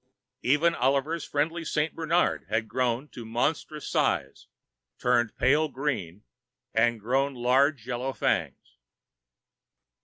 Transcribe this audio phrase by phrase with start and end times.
[0.41, 4.47] Even Oliver Brunei's friendly Saint Bernard had grown to monstrous size,
[4.97, 6.23] turned pale green,
[6.73, 8.77] and grown large yellow fangs.